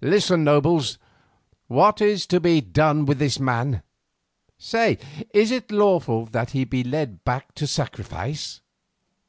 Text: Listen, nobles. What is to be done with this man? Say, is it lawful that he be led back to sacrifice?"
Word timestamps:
Listen, 0.00 0.44
nobles. 0.44 0.96
What 1.66 2.00
is 2.00 2.24
to 2.28 2.38
be 2.38 2.60
done 2.60 3.04
with 3.04 3.18
this 3.18 3.40
man? 3.40 3.82
Say, 4.58 4.96
is 5.34 5.50
it 5.50 5.72
lawful 5.72 6.26
that 6.26 6.50
he 6.50 6.62
be 6.62 6.84
led 6.84 7.24
back 7.24 7.52
to 7.56 7.66
sacrifice?" 7.66 8.60